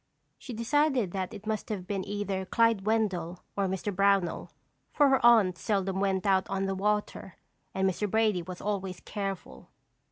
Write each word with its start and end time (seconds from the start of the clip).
She 0.39 0.51
decided 0.51 1.11
that 1.11 1.31
it 1.31 1.45
must 1.45 1.69
have 1.69 1.85
been 1.85 2.03
either 2.07 2.43
Clyde 2.43 2.87
Wendell 2.87 3.43
or 3.55 3.67
Mr. 3.67 3.95
Brownell, 3.95 4.49
for 4.91 5.09
her 5.09 5.23
aunt 5.23 5.59
seldom 5.59 5.99
went 5.99 6.25
out 6.25 6.49
on 6.49 6.65
the 6.65 6.73
water 6.73 7.35
and 7.75 7.87
Mr. 7.87 8.09
Brady 8.09 8.41
was 8.41 8.61
always 8.61 8.99
careful. 9.01 9.69